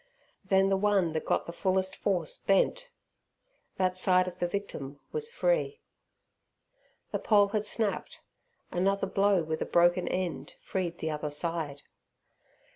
Then 0.43 0.69
the 0.69 0.77
one 0.77 1.13
that 1.13 1.27
got 1.27 1.45
the 1.45 1.53
fullest 1.53 1.95
force 1.95 2.35
bent; 2.35 2.89
that 3.75 3.99
side 3.99 4.27
of 4.27 4.39
the 4.39 4.47
victim 4.47 4.99
was 5.11 5.29
free. 5.29 5.79
The 7.11 7.19
pole 7.19 7.49
had 7.49 7.67
snapped. 7.67 8.21
Another 8.71 9.05
blow 9.05 9.43
with 9.43 9.61
a 9.61 9.65
broken 9.67 10.07
end 10.07 10.55
freed 10.59 10.97
the 10.97 11.11
other 11.11 11.29
side. 11.29 11.83